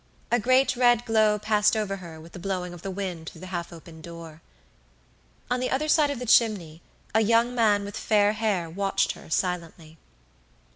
[0.31, 3.45] A great red glow passed over her with the blowing of the wind through the
[3.53, 4.41] half open door.
[5.51, 6.81] On the other side of the chimney
[7.13, 9.99] a young man with fair hair watched her silently.